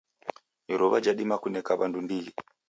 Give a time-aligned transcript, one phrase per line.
[0.73, 2.31] Iruwa jadima kuneka wandu ndighi